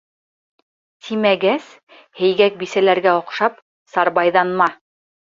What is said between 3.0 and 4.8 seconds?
оҡшап, сарбайҙанма.